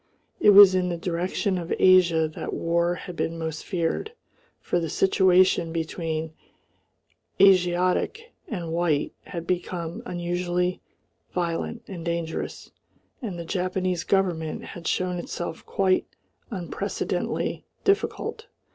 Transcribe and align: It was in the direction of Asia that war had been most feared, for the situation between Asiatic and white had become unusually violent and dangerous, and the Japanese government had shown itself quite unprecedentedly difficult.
It 0.39 0.49
was 0.49 0.73
in 0.73 0.89
the 0.89 0.97
direction 0.97 1.59
of 1.59 1.71
Asia 1.77 2.27
that 2.29 2.55
war 2.55 2.95
had 2.95 3.15
been 3.15 3.37
most 3.37 3.63
feared, 3.63 4.13
for 4.59 4.79
the 4.79 4.89
situation 4.89 5.71
between 5.71 6.33
Asiatic 7.39 8.33
and 8.47 8.71
white 8.71 9.13
had 9.25 9.45
become 9.45 10.01
unusually 10.07 10.81
violent 11.35 11.83
and 11.87 12.03
dangerous, 12.03 12.71
and 13.21 13.37
the 13.37 13.45
Japanese 13.45 14.03
government 14.03 14.63
had 14.63 14.87
shown 14.87 15.19
itself 15.19 15.63
quite 15.67 16.07
unprecedentedly 16.49 17.67
difficult. 17.83 18.47